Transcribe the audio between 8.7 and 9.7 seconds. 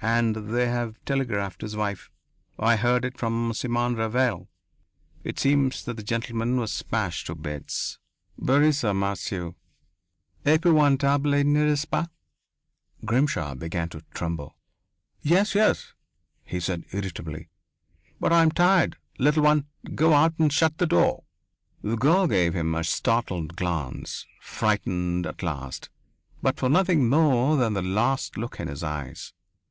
en morceau.